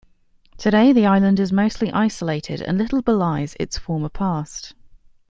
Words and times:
Today 0.57 0.93
the 0.93 1.05
island 1.05 1.39
is 1.39 1.51
mostly 1.51 1.91
isolated 1.93 2.59
and 2.59 2.79
little 2.79 3.03
belies 3.03 3.55
its 3.59 3.77
former 3.77 4.09
past. 4.09 4.73